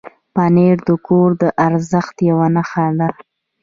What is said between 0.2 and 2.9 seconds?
پنېر د کور د ارزښت یو نښه